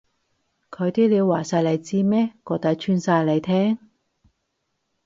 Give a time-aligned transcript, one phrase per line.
[0.71, 2.33] 佢啲料話晒你知咩？
[2.43, 3.77] 個底穿晒你聽？